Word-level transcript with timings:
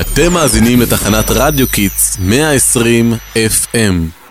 אתם 0.00 0.32
מאזינים 0.32 0.80
לתחנת 0.80 1.24
רדיו 1.30 1.68
קידס 1.68 2.18
120 2.20 3.12
FM. 3.34 4.24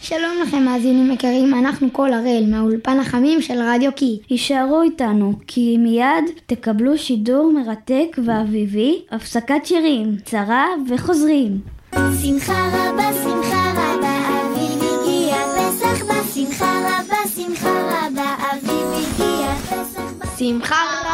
שלום 0.00 0.36
לכם 0.42 0.64
מאזינים 0.64 1.12
יקרים, 1.12 1.54
אנחנו 1.54 1.88
כל 1.92 2.12
הראל 2.12 2.44
מהאולפן 2.50 3.00
החמים 3.00 3.42
של 3.42 3.54
רדיו 3.62 3.92
קי. 3.92 4.18
הישארו 4.28 4.82
איתנו, 4.82 5.32
כי 5.46 5.76
מיד 5.78 6.24
תקבלו 6.46 6.98
שידור 6.98 7.52
מרתק 7.52 8.18
ואביבי, 8.24 9.02
הפסקת 9.10 9.64
שירים, 9.64 10.16
קצרה 10.24 10.66
וחוזרים. 10.90 11.60
שמחה 11.94 12.68
רבה, 12.72 13.10
שמחה 13.24 13.72
רבה, 13.72 14.18
אביב 14.28 14.82
הגיע, 14.82 15.36
פסח 15.56 16.04
בא, 16.04 16.14
שמחה 16.34 16.78
רבה, 16.80 17.16
שמחה 17.36 17.70
רבה, 17.70 18.34
אביב 18.52 18.86
הגיע, 18.92 19.54
פסח 19.54 20.12
בא. 20.18 20.26
שמחה 20.38 20.76
רבה, 21.00 21.07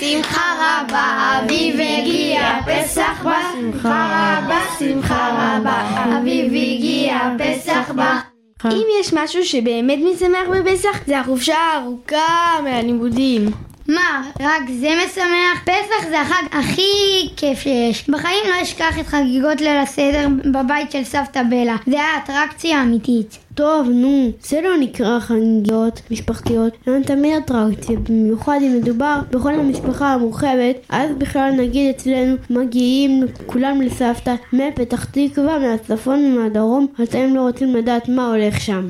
שמחה 0.00 0.54
רבה, 0.58 1.40
אביב 1.44 1.74
הגיע, 1.80 2.40
פסח 2.66 3.22
בא, 3.24 3.38
שמחה 3.52 4.38
רבה, 4.38 4.60
שמחה 4.78 5.28
רבה, 5.28 6.04
אביב 6.18 6.46
הגיע, 6.46 7.18
פסח 7.38 7.90
בא. 7.96 8.18
אם 8.64 8.86
יש 9.00 9.12
משהו 9.12 9.44
שבאמת 9.44 9.98
משמח 10.12 10.48
בפסח, 10.60 11.06
זה 11.06 11.20
החופשה 11.20 11.56
הארוכה 11.56 12.60
מהלימודים. 12.64 13.50
מה, 13.94 14.22
רק 14.40 14.62
זה 14.80 14.88
משמח? 15.04 15.62
פסח 15.64 16.08
זה 16.08 16.20
החג 16.20 16.42
הכי 16.52 17.28
כיף 17.36 17.58
שיש. 17.58 18.10
בחיים 18.10 18.44
לא 18.48 18.62
אשכח 18.62 18.98
את 19.00 19.06
חגיגות 19.06 19.60
ליל 19.60 19.76
הסדר 19.76 20.28
בבית 20.52 20.90
של 20.90 21.04
סבתא 21.04 21.42
בלה. 21.50 21.76
זה 21.86 21.96
היה 21.96 22.16
אטרקציה 22.24 22.82
אמיתית. 22.82 23.38
טוב, 23.54 23.88
נו, 23.88 24.30
זה 24.42 24.60
לא 24.60 24.76
נקרא 24.80 25.20
חגיגות 25.20 26.00
משפחתיות, 26.10 26.72
אלא 26.88 27.02
תמיד 27.02 27.36
אטרקציה, 27.36 27.98
במיוחד 28.08 28.58
אם 28.62 28.76
מדובר 28.76 29.20
בכל 29.30 29.54
המשפחה 29.54 30.12
המורחבת, 30.12 30.76
אז 30.88 31.10
בכלל 31.18 31.50
נגיד 31.58 31.94
אצלנו 31.94 32.36
מגיעים 32.50 33.26
כולם 33.46 33.80
לסבתא 33.80 34.34
מפתח 34.52 35.04
תקווה, 35.04 35.58
מהצפון 35.58 36.24
ומהדרום, 36.24 36.86
אתם 37.02 37.34
לא 37.34 37.40
רוצים 37.40 37.76
לדעת 37.76 38.08
מה 38.08 38.26
הולך 38.26 38.60
שם. 38.60 38.86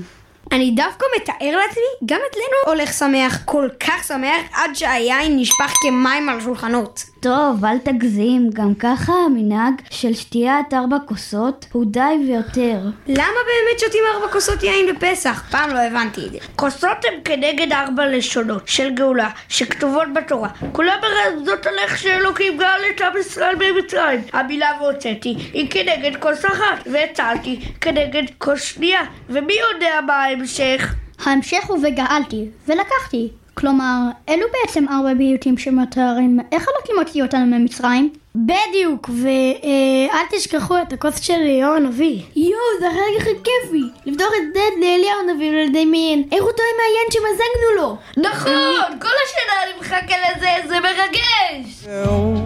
אני 0.52 0.70
דווקא 0.70 1.06
מתאר 1.16 1.56
לעצמי, 1.56 2.06
גם 2.06 2.20
אצלנו 2.30 2.72
הולך 2.74 2.92
שמח, 2.92 3.38
כל 3.44 3.68
כך 3.80 4.04
שמח, 4.08 4.42
עד 4.52 4.70
שהיין 4.74 5.36
נשפך 5.36 5.72
כמים 5.82 6.28
על 6.28 6.38
השולחנות. 6.38 7.04
טוב, 7.20 7.64
אל 7.64 7.78
תגזים, 7.78 8.50
גם 8.52 8.74
ככה 8.74 9.12
המנהג 9.12 9.74
של 9.90 10.14
שתיית 10.14 10.74
ארבע 10.74 10.96
כוסות 11.06 11.66
הוא 11.72 11.84
די 11.86 12.00
ויותר. 12.26 12.78
למה 13.06 13.40
באמת 13.46 13.80
שותים 13.80 14.04
ארבע 14.14 14.32
כוסות 14.32 14.62
יין 14.62 14.94
בפסח? 14.94 15.42
פעם 15.50 15.70
לא 15.70 15.78
הבנתי 15.78 16.26
את 16.26 16.32
זה. 16.32 16.38
כוסות 16.56 17.04
הן 17.04 17.20
כנגד 17.24 17.72
ארבע 17.72 18.06
לשונות 18.06 18.68
של 18.68 18.90
גאולה, 18.90 19.30
שכתובות 19.48 20.12
בתורה. 20.14 20.48
כולם 20.72 20.96
מרמזות 21.02 21.66
על 21.66 21.74
איך 21.78 21.98
שאלוקים 21.98 22.58
גאל 22.58 22.80
את 22.96 23.00
עם 23.00 23.16
ישראל 23.20 23.54
במצרים. 23.54 24.20
המילה 24.32 24.70
והוצאתי 24.80 25.36
היא 25.52 25.70
כנגד 25.70 26.16
כוס 26.20 26.44
אחת, 26.44 26.86
והצלתי 26.92 27.60
כנגד 27.80 28.24
כוס 28.38 28.62
שנייה. 28.62 29.00
ומי 29.28 29.54
יודע 29.72 30.00
מה 30.06 30.14
ההמשך? 30.14 30.94
ההמשך 31.24 31.66
הוא 31.66 31.78
וגאלתי, 31.82 32.46
ולקחתי. 32.68 33.28
כלומר, 33.54 33.98
אלו 34.28 34.46
בעצם 34.52 34.84
ארבע 34.88 35.14
ביוטים 35.14 35.58
שמתארים 35.58 36.40
איך 36.52 36.66
אלוקים 36.76 36.98
הוציא 36.98 37.22
אותנו 37.22 37.46
ממצרים? 37.46 38.10
בדיוק, 38.34 39.10
ואל 39.22 40.24
תשכחו 40.30 40.78
את 40.82 40.92
הכוס 40.92 41.20
של 41.20 41.32
אליהו 41.32 41.76
הנביא. 41.76 42.22
יואו, 42.36 42.80
זה 42.80 42.88
החלק 42.88 43.20
הכי 43.20 43.30
כיפי! 43.30 43.82
לפתוח 44.06 44.28
את 44.28 44.54
זה 44.54 44.60
לאליהו 44.80 45.18
הנביא 45.28 45.50
ולדמיין 45.50 46.22
איך 46.32 46.42
הוא 46.42 46.50
טועה 46.52 46.68
מהיין 46.76 47.10
שמזגנו 47.10 47.76
לו! 47.76 47.96
נכון! 48.30 48.98
כל 49.00 49.08
השנה 49.26 49.62
אני 49.64 49.72
מחכה 49.80 50.14
לזה, 50.36 50.68
זה 50.68 50.80
מרגש! 50.80 51.84
והוא 51.84 52.38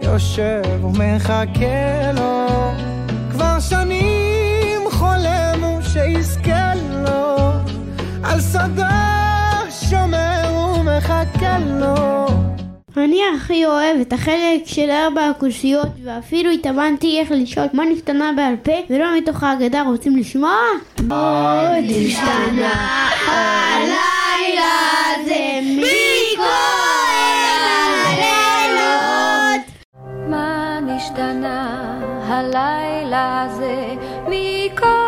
יושב 0.00 0.84
ומחכה 0.84 2.12
לו 2.16 2.46
כבר 3.30 3.60
שנים 3.60 3.95
ומחכה 11.56 11.80
לו 11.80 13.04
אני 13.04 13.20
הכי 13.36 13.66
אוהב 13.66 14.00
את 14.00 14.12
החלק 14.12 14.62
של 14.64 14.90
ארבע 14.90 15.26
הכוסיות 15.28 15.88
ואפילו 16.04 16.50
התאמנתי 16.50 17.20
איך 17.20 17.30
לשאול 17.30 17.66
מה 17.72 17.84
נשתנה 17.84 18.30
בעל 18.36 18.56
פה 18.62 18.72
ולא 18.90 19.16
מתוך 19.18 19.42
ההגדה 19.42 19.82
רוצים 19.82 20.16
לשמוע? 20.16 20.56
עוד 20.98 21.84
השתנה 22.06 23.08
הלילה 23.26 24.72
הזה 25.14 25.60
מכל 25.62 26.42
הלילות? 28.08 29.66
מה 30.28 30.78
נשתנה? 30.80 31.98
הלילה 32.28 33.42
הזה 33.42 33.94
מכל 34.28 35.05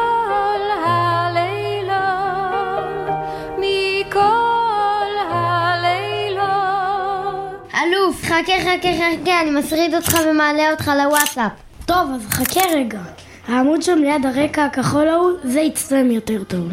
חכה 8.29 8.53
חכה 8.61 8.89
חכה, 8.95 9.41
אני 9.41 9.51
מסריד 9.51 9.95
אותך 9.95 10.19
ומעלה 10.31 10.71
אותך 10.71 10.91
לוואטסאפ. 11.05 11.53
טוב, 11.87 12.11
אז 12.15 12.27
חכה 12.31 12.61
רגע. 12.75 13.01
העמוד 13.49 13.83
שם 13.83 13.99
ליד 13.99 14.27
הרקע 14.27 14.65
הכחול 14.65 15.09
ההוא, 15.09 15.31
זה 15.45 15.61
יצטלם 15.61 16.11
יותר 16.11 16.45
טוב. 16.45 16.69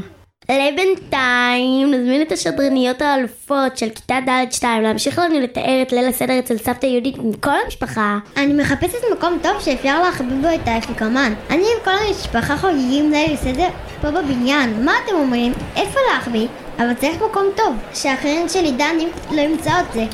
לבינתיים 0.52 1.92
נזמין 1.92 2.22
את 2.22 2.32
השדרניות 2.32 3.02
האלופות 3.02 3.78
של 3.78 3.90
כיתה 3.90 4.16
ד' 4.28 4.52
2 4.52 4.84
להמשיך 4.84 5.20
לנו 5.20 5.40
לתאר 5.40 5.82
את 5.82 5.92
ליל 5.92 6.08
הסדר 6.08 6.40
אצל 6.40 6.58
סבתא 6.58 6.86
יהודית 6.86 7.18
עם 7.18 7.34
כל 7.34 7.52
המשפחה. 7.66 8.18
אני 8.38 8.54
מחפשת 8.54 9.00
מקום 9.18 9.38
טוב 9.44 9.62
שאפשר 9.62 10.02
להחביב 10.02 10.42
בו 10.42 10.48
את 10.56 10.68
האפיקומן. 10.68 11.34
אני 11.50 11.64
עם 11.64 11.84
כל 11.84 11.92
המשפחה 12.08 12.58
חוגגים 12.58 13.12
ליל 13.12 13.36
סדר 13.36 13.68
פה 14.06 14.12
בבניין. 14.12 14.86
מה 14.86 14.92
אתם 15.06 15.16
אומרים? 15.16 15.54
איפה 15.76 16.00
להחביא? 16.14 16.48
אבל 16.78 16.94
צריך 16.94 17.16
מקום 17.16 17.44
טוב, 17.56 17.76
שהאחרים 17.94 18.50
שלי 18.50 18.72
דני 18.72 19.08
לא 19.32 19.42
ימצא 19.42 19.72
את 19.80 19.94
זה. 19.94 20.06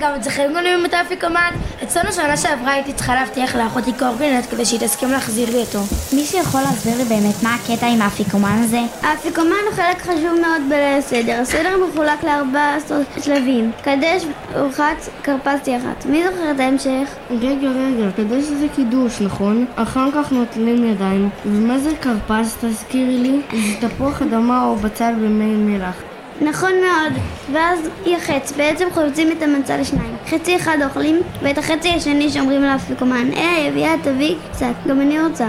גם 0.00 0.14
אצלכם 0.14 0.42
גונבים 0.52 0.86
את 0.86 0.94
האפיקומן? 0.94 1.50
אצלנו 1.82 2.12
שנה 2.12 2.36
שעברה 2.36 2.72
הייתי 2.72 2.92
צריכה 2.92 3.14
להבטיח 3.14 3.56
לאחותי 3.56 3.92
קורקינט 3.92 4.50
כדי 4.50 4.64
שהיא 4.64 4.80
תסכים 4.80 5.10
להחזיר 5.10 5.50
לי 5.50 5.60
אותו. 5.60 5.78
מישהו 6.12 6.38
יכול 6.38 6.60
להסביר 6.60 6.96
לי 6.96 7.04
באמת 7.04 7.42
מה 7.42 7.54
הקטע 7.54 7.86
עם 7.86 8.02
האפיקומן 8.02 8.60
הזה? 8.64 8.80
האפיקומן 9.02 9.56
הוא 9.66 9.74
חלק 9.74 10.02
חשוב 10.02 10.40
מאוד 10.40 10.62
בליל 10.68 10.98
הסדר. 10.98 11.40
הסדר 11.40 11.76
מחולק 11.86 12.24
לארבעה 12.24 12.76
שלבים. 13.22 13.72
קדש, 13.82 14.22
אורחת, 14.56 15.08
כרפסתי 15.22 15.76
אחת. 15.76 16.06
מי 16.06 16.24
זוכר 16.24 16.50
את 16.50 16.60
ההמשך? 16.60 17.08
רגע, 17.30 17.68
רגע, 17.68 18.10
כדי 18.16 18.42
שזה 18.42 18.66
קידוש, 18.76 19.20
נכון? 19.20 19.64
אחר 19.76 20.08
כך 20.14 20.32
נוטלים 20.32 20.90
ידיים. 20.90 21.30
ומה 21.46 21.78
זה 21.78 21.90
כרפס, 22.00 22.56
תזכירי 22.60 23.07
לי? 23.08 23.40
זה 23.52 23.88
תפוח 23.88 24.22
אדמה 24.22 24.64
או 24.64 24.76
בצל 24.76 25.12
במי 25.14 25.56
מלח. 25.56 26.02
נכון 26.40 26.72
מאוד. 26.72 27.12
ואז 27.52 27.88
יחץ, 28.06 28.52
בעצם 28.56 28.88
חולצים 28.94 29.32
את 29.32 29.42
המצה 29.42 29.76
לשניים. 29.76 30.16
חצי 30.26 30.56
אחד 30.56 30.78
אוכלים, 30.84 31.20
ואת 31.42 31.58
החצי 31.58 31.88
השני 31.88 32.30
שאומרים 32.30 32.62
לאפיקומן, 32.62 33.30
היי, 33.32 33.68
אביה, 33.68 33.92
תביא 34.02 34.34
קצת, 34.52 34.74
גם 34.88 35.00
אני 35.00 35.20
רוצה. 35.20 35.46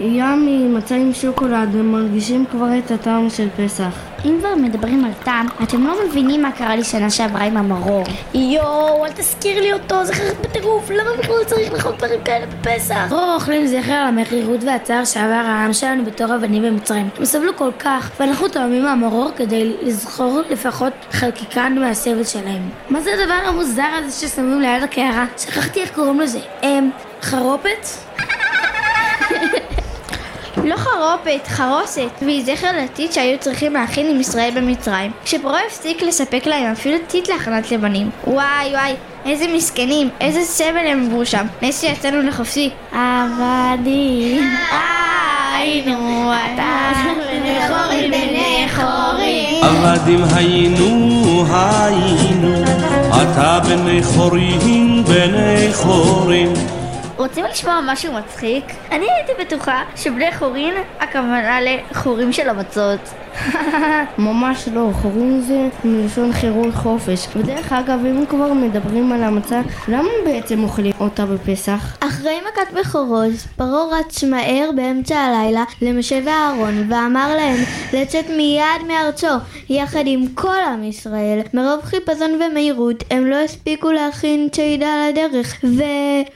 ימי, 0.00 0.68
מצה 0.68 0.94
עם 0.94 1.12
שוקולד, 1.12 1.68
הם 1.74 1.92
מרגישים 1.92 2.44
כבר 2.50 2.66
את 2.78 2.90
הטעם 2.90 3.30
של 3.30 3.48
פסח. 3.56 3.94
אם 4.24 4.36
כבר 4.40 4.54
מדברים 4.54 5.04
על 5.04 5.10
טעם, 5.24 5.46
אתם 5.62 5.86
לא 5.86 5.94
מבינים 6.08 6.42
מה 6.42 6.52
קרה 6.52 6.76
לי 6.76 6.84
שנה 6.84 7.10
שעברה 7.10 7.44
עם 7.44 7.56
המרור. 7.56 8.04
יואו, 8.34 9.06
אל 9.06 9.12
תזכיר 9.12 9.60
לי 9.60 9.72
אותו, 9.72 10.04
זה 10.04 10.14
חרב 10.14 10.36
בטירוף, 10.40 10.90
למה 10.90 11.10
בכלל 11.18 11.44
צריך 11.46 11.72
לאכול 11.72 11.92
דברים 11.98 12.20
כאלה 12.24 12.46
בפסח? 12.46 13.06
רוב 13.10 13.34
אוכלים 13.34 13.66
זכר 13.66 13.92
על 13.92 14.06
המרירות 14.06 14.64
והצער 14.64 15.04
שעבר 15.04 15.42
העם 15.46 15.72
שלנו 15.72 16.04
בתור 16.04 16.34
אבנים 16.34 16.62
במצרים. 16.62 17.08
הם 17.18 17.24
סבלו 17.24 17.56
כל 17.56 17.70
כך, 17.78 18.10
ואנחנו 18.20 18.48
טועמים 18.48 18.82
מהמרור 18.82 19.30
כדי 19.36 19.76
לזכור 19.82 20.40
לפחות 20.50 20.92
חלקיקן 21.10 21.78
מהסבל 21.78 22.24
שלהם. 22.24 22.68
מה 22.90 23.00
זה 23.00 23.10
הדבר 23.14 23.48
המוזר 23.48 23.82
הזה 23.98 24.28
ששמים 24.28 24.60
ליד 24.60 24.82
הקערה? 24.82 25.24
שכחתי 25.38 25.80
איך 25.80 25.90
קוראים 25.94 26.20
לזה. 26.20 26.40
אמ, 26.62 26.90
חרופת? 27.22 27.86
לא 30.64 30.76
חרופת, 30.76 31.46
חרוסת, 31.46 32.10
והיא 32.22 32.44
זכר 32.44 32.70
לטיט 32.82 33.12
שהיו 33.12 33.38
צריכים 33.38 33.72
להכין 33.72 34.10
עם 34.10 34.20
ישראל 34.20 34.50
במצרים. 34.56 35.10
כשפרעה 35.24 35.60
הפסיק 35.66 36.02
לספק 36.02 36.46
להם 36.46 36.72
אפילו 36.72 36.96
טיט 37.06 37.28
להכנת 37.28 37.70
לבנים. 37.72 38.10
וואי 38.26 38.70
וואי, 38.70 38.94
איזה 39.24 39.44
מסכנים, 39.54 40.08
איזה 40.20 40.40
סבל 40.40 40.86
הם 40.86 41.06
עברו 41.06 41.26
שם. 41.26 41.46
נס 41.62 41.80
שיצאנו 41.80 42.22
לחופשי. 42.22 42.70
עבדים, 42.92 44.42
היינו 45.52 46.32
אתה, 46.32 46.92
בני 47.28 47.58
חורים 47.68 48.10
בני 48.10 48.66
חורים. 48.74 49.64
עבדים 49.64 50.24
היינו 50.34 51.44
היינו 51.50 52.64
אתה 53.22 53.60
בני 53.68 54.02
חורים 54.02 55.04
בני 55.04 55.74
חורים 55.74 56.52
רוצים 57.16 57.44
לשמוע 57.44 57.80
משהו 57.84 58.12
מצחיק? 58.12 58.64
אני 58.90 59.06
הייתי 59.10 59.32
בטוחה 59.44 59.82
שבני 59.96 60.34
חורין 60.34 60.74
הכוונה 61.00 61.58
לחורים 61.60 62.32
של 62.32 62.48
המצות. 62.48 63.00
ממש 64.18 64.68
לא, 64.68 64.90
חורים 65.02 65.40
זה 65.40 65.68
מלשון 65.84 66.32
חירות 66.32 66.74
חופש. 66.74 67.26
ודרך 67.36 67.72
אגב, 67.72 68.00
אם 68.06 68.26
כבר 68.28 68.52
מדברים 68.52 69.12
על 69.12 69.22
המצה, 69.22 69.60
למה 69.88 70.08
בעצם 70.24 70.62
אוכלים 70.62 70.92
אותה 71.00 71.26
בפסח? 71.26 71.96
אחרי 72.00 72.38
מכת 72.40 72.80
בכורות, 72.80 73.32
פרעה 73.56 73.98
רץ 73.98 74.24
מהר 74.24 74.70
באמצע 74.76 75.18
הלילה 75.18 75.64
למשה 75.82 76.18
ואהרון 76.24 76.92
ואמר 76.92 77.36
להם 77.36 77.56
לצאת 77.92 78.24
מיד 78.36 78.86
מארצו 78.88 79.26
יחד 79.68 80.02
עם 80.06 80.26
כל 80.34 80.58
עם 80.66 80.84
ישראל. 80.84 81.40
מרוב 81.54 81.80
חיפזון 81.82 82.30
ומהירות 82.42 83.04
הם 83.10 83.26
לא 83.26 83.36
הספיקו 83.36 83.92
להכין 83.92 84.48
צידה 84.52 85.08
לדרך 85.08 85.64
ו... 85.64 85.82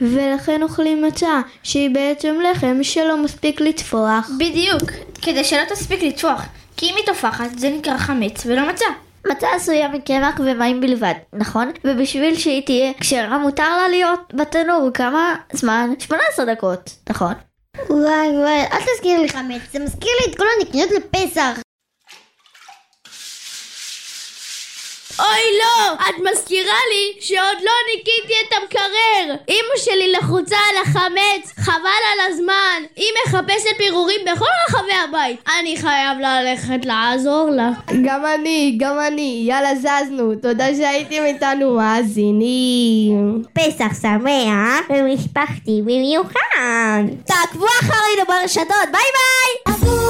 ולכן 0.01 0.63
אוכלים 0.63 1.01
מצה 1.01 1.41
שהיא 1.63 1.89
בעצם 1.89 2.35
לחם 2.51 2.79
שלא 2.81 3.23
מספיק 3.23 3.61
לטפוח. 3.61 4.29
בדיוק, 4.37 4.91
כדי 5.21 5.43
שלא 5.43 5.63
תספיק 5.69 6.03
לטפוח 6.03 6.45
כי 6.77 6.85
אם 6.85 6.95
היא 6.95 7.05
טופחת 7.05 7.49
זה 7.57 7.69
נקרא 7.69 7.97
חמץ 7.97 8.45
ולא 8.45 8.69
מצה. 8.69 8.85
מצה 9.31 9.47
עשויה 9.55 9.87
מקמח 9.87 10.39
ומים 10.39 10.81
בלבד, 10.81 11.13
נכון? 11.33 11.71
ובשביל 11.83 12.35
שהיא 12.37 12.65
תהיה 12.65 12.91
כשרה 12.99 13.37
מותר 13.37 13.77
לה 13.77 13.87
להיות 13.87 14.33
בתנור 14.33 14.89
כמה 14.93 15.35
זמן? 15.53 15.89
18 15.99 16.45
דקות, 16.45 16.89
נכון? 17.09 17.33
וואי 17.89 18.37
וואי, 18.37 18.61
אל 18.71 18.79
תזכיר 18.95 19.21
לי 19.21 19.29
חמץ, 19.29 19.61
זה 19.71 19.79
מזכיר 19.79 20.11
לי 20.19 20.31
את 20.31 20.37
כל 20.37 20.45
הנקניות 20.59 20.89
לפסח. 20.91 21.59
אוי 25.19 25.59
לא! 25.59 25.80
את 25.93 26.15
מזכירה 26.31 26.79
לי 26.93 27.21
שעוד 27.21 27.57
לא 27.63 27.71
ניקיתי 27.95 28.33
את 28.47 28.53
המקרר! 28.61 29.35
אמא 29.49 29.77
שלי 29.77 30.11
לחוצה 30.11 30.55
על 30.55 30.81
החמץ, 30.81 31.53
חבל 31.59 32.01
על 32.13 32.31
הזמן! 32.31 32.83
היא 32.95 33.07
מחפשת 33.25 33.77
פירורים 33.77 34.19
בכל 34.23 34.45
רחבי 34.69 34.93
הבית! 35.09 35.39
אני 35.59 35.77
חייב 35.77 36.17
ללכת 36.19 36.85
לעזור 36.85 37.49
לה. 37.49 37.69
גם 38.05 38.25
אני, 38.25 38.77
גם 38.79 38.99
אני, 39.07 39.43
יאללה 39.47 39.75
זזנו, 39.75 40.35
תודה 40.41 40.65
שהייתם 40.75 41.23
איתנו 41.23 41.75
מאזינים. 41.75 43.43
פסח 43.53 44.01
שמח 44.01 44.85
ומשפחתי 44.89 45.81
במיוחד. 45.81 47.03
תעקבו 47.25 47.65
אחרינו 47.65 48.25
ברשתות, 48.27 48.91
ביי 48.91 49.01
ביי! 49.13 50.00